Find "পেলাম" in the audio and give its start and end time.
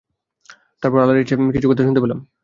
2.03-2.19